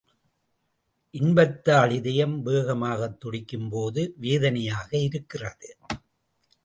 [1.13, 5.77] இன்பத்தால் இதயம் வேகமாகத் துடிக்கும் போது வேதனையாக இருக்கிறது.